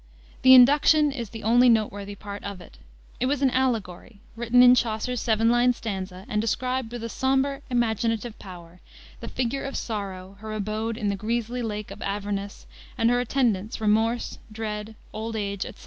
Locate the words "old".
15.13-15.35